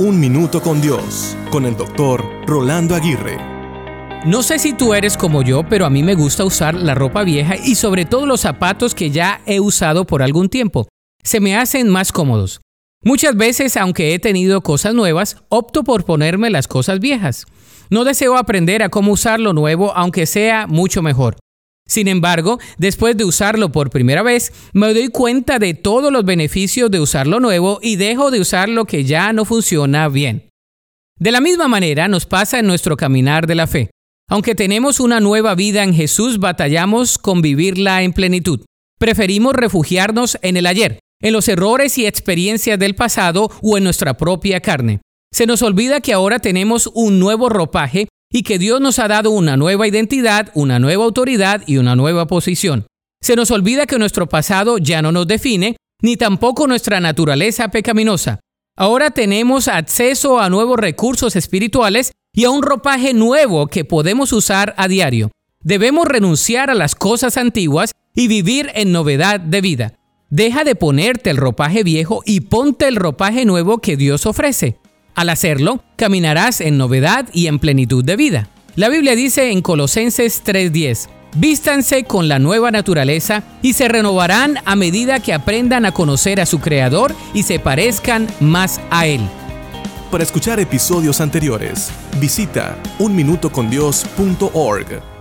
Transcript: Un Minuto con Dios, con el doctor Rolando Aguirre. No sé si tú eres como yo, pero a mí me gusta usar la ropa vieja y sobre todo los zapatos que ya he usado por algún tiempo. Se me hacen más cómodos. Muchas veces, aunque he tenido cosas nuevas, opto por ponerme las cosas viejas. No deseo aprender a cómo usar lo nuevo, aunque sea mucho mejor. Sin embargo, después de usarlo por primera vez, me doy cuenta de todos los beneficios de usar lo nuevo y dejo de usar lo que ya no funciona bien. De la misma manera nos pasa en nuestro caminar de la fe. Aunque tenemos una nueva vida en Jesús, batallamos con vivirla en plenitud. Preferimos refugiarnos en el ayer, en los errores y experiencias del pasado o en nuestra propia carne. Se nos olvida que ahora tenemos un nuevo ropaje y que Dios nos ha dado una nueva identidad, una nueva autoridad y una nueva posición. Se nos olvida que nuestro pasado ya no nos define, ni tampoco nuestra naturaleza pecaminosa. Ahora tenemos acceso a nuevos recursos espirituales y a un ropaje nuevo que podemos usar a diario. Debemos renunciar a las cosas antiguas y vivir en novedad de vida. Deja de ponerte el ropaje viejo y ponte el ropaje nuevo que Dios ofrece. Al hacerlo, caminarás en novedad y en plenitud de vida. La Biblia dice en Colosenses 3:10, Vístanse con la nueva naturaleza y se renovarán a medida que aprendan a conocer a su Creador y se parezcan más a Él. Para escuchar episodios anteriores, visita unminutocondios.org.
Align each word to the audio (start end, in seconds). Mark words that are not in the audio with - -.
Un 0.00 0.18
Minuto 0.18 0.62
con 0.62 0.80
Dios, 0.80 1.36
con 1.50 1.66
el 1.66 1.76
doctor 1.76 2.24
Rolando 2.46 2.94
Aguirre. 2.94 3.36
No 4.24 4.42
sé 4.42 4.58
si 4.58 4.72
tú 4.72 4.94
eres 4.94 5.18
como 5.18 5.42
yo, 5.42 5.62
pero 5.68 5.84
a 5.84 5.90
mí 5.90 6.02
me 6.02 6.14
gusta 6.14 6.42
usar 6.42 6.74
la 6.74 6.94
ropa 6.94 7.22
vieja 7.22 7.56
y 7.56 7.74
sobre 7.74 8.06
todo 8.06 8.24
los 8.24 8.40
zapatos 8.40 8.94
que 8.94 9.10
ya 9.10 9.42
he 9.44 9.60
usado 9.60 10.06
por 10.06 10.22
algún 10.22 10.48
tiempo. 10.48 10.88
Se 11.22 11.38
me 11.38 11.54
hacen 11.54 11.90
más 11.90 12.12
cómodos. 12.12 12.62
Muchas 13.04 13.36
veces, 13.36 13.76
aunque 13.76 14.14
he 14.14 14.18
tenido 14.18 14.62
cosas 14.62 14.94
nuevas, 14.94 15.36
opto 15.50 15.84
por 15.84 16.06
ponerme 16.06 16.48
las 16.48 16.66
cosas 16.66 16.98
viejas. 16.98 17.44
No 17.90 18.04
deseo 18.04 18.38
aprender 18.38 18.82
a 18.82 18.88
cómo 18.88 19.12
usar 19.12 19.38
lo 19.38 19.52
nuevo, 19.52 19.92
aunque 19.94 20.24
sea 20.24 20.66
mucho 20.66 21.02
mejor. 21.02 21.36
Sin 21.90 22.06
embargo, 22.06 22.60
después 22.78 23.16
de 23.16 23.24
usarlo 23.24 23.72
por 23.72 23.90
primera 23.90 24.22
vez, 24.22 24.52
me 24.72 24.94
doy 24.94 25.08
cuenta 25.08 25.58
de 25.58 25.74
todos 25.74 26.12
los 26.12 26.24
beneficios 26.24 26.88
de 26.88 27.00
usar 27.00 27.26
lo 27.26 27.40
nuevo 27.40 27.80
y 27.82 27.96
dejo 27.96 28.30
de 28.30 28.38
usar 28.38 28.68
lo 28.68 28.84
que 28.84 29.02
ya 29.02 29.32
no 29.32 29.44
funciona 29.44 30.08
bien. 30.08 30.48
De 31.18 31.32
la 31.32 31.40
misma 31.40 31.66
manera 31.66 32.06
nos 32.06 32.26
pasa 32.26 32.60
en 32.60 32.68
nuestro 32.68 32.96
caminar 32.96 33.48
de 33.48 33.56
la 33.56 33.66
fe. 33.66 33.90
Aunque 34.28 34.54
tenemos 34.54 35.00
una 35.00 35.18
nueva 35.18 35.56
vida 35.56 35.82
en 35.82 35.92
Jesús, 35.92 36.38
batallamos 36.38 37.18
con 37.18 37.42
vivirla 37.42 38.04
en 38.04 38.12
plenitud. 38.12 38.60
Preferimos 39.00 39.54
refugiarnos 39.54 40.38
en 40.42 40.56
el 40.56 40.66
ayer, 40.66 41.00
en 41.20 41.32
los 41.32 41.48
errores 41.48 41.98
y 41.98 42.06
experiencias 42.06 42.78
del 42.78 42.94
pasado 42.94 43.50
o 43.62 43.76
en 43.76 43.82
nuestra 43.82 44.16
propia 44.16 44.60
carne. 44.60 45.00
Se 45.32 45.44
nos 45.44 45.62
olvida 45.62 46.00
que 46.00 46.12
ahora 46.12 46.38
tenemos 46.38 46.88
un 46.94 47.18
nuevo 47.18 47.48
ropaje 47.48 48.06
y 48.32 48.42
que 48.42 48.58
Dios 48.58 48.80
nos 48.80 48.98
ha 48.98 49.08
dado 49.08 49.30
una 49.30 49.56
nueva 49.56 49.86
identidad, 49.88 50.50
una 50.54 50.78
nueva 50.78 51.04
autoridad 51.04 51.62
y 51.66 51.78
una 51.78 51.96
nueva 51.96 52.26
posición. 52.26 52.86
Se 53.20 53.36
nos 53.36 53.50
olvida 53.50 53.86
que 53.86 53.98
nuestro 53.98 54.28
pasado 54.28 54.78
ya 54.78 55.02
no 55.02 55.12
nos 55.12 55.26
define, 55.26 55.76
ni 56.00 56.16
tampoco 56.16 56.66
nuestra 56.66 57.00
naturaleza 57.00 57.68
pecaminosa. 57.68 58.40
Ahora 58.76 59.10
tenemos 59.10 59.68
acceso 59.68 60.40
a 60.40 60.48
nuevos 60.48 60.78
recursos 60.78 61.36
espirituales 61.36 62.12
y 62.32 62.44
a 62.44 62.50
un 62.50 62.62
ropaje 62.62 63.12
nuevo 63.12 63.66
que 63.66 63.84
podemos 63.84 64.32
usar 64.32 64.74
a 64.78 64.88
diario. 64.88 65.30
Debemos 65.62 66.06
renunciar 66.06 66.70
a 66.70 66.74
las 66.74 66.94
cosas 66.94 67.36
antiguas 67.36 67.92
y 68.14 68.28
vivir 68.28 68.70
en 68.74 68.92
novedad 68.92 69.40
de 69.40 69.60
vida. 69.60 69.94
Deja 70.30 70.64
de 70.64 70.76
ponerte 70.76 71.28
el 71.28 71.36
ropaje 71.36 71.82
viejo 71.82 72.22
y 72.24 72.40
ponte 72.40 72.88
el 72.88 72.96
ropaje 72.96 73.44
nuevo 73.44 73.78
que 73.78 73.96
Dios 73.96 74.24
ofrece. 74.24 74.79
Al 75.14 75.28
hacerlo, 75.28 75.82
caminarás 75.96 76.60
en 76.60 76.78
novedad 76.78 77.28
y 77.32 77.46
en 77.46 77.58
plenitud 77.58 78.04
de 78.04 78.16
vida. 78.16 78.48
La 78.76 78.88
Biblia 78.88 79.16
dice 79.16 79.50
en 79.50 79.62
Colosenses 79.62 80.42
3:10, 80.44 81.08
Vístanse 81.36 82.04
con 82.04 82.28
la 82.28 82.38
nueva 82.38 82.70
naturaleza 82.70 83.42
y 83.62 83.74
se 83.74 83.88
renovarán 83.88 84.58
a 84.64 84.74
medida 84.74 85.20
que 85.20 85.32
aprendan 85.32 85.86
a 85.86 85.92
conocer 85.92 86.40
a 86.40 86.46
su 86.46 86.58
Creador 86.60 87.14
y 87.34 87.44
se 87.44 87.60
parezcan 87.60 88.26
más 88.40 88.80
a 88.90 89.06
Él. 89.06 89.20
Para 90.10 90.24
escuchar 90.24 90.58
episodios 90.58 91.20
anteriores, 91.20 91.92
visita 92.20 92.76
unminutocondios.org. 92.98 95.19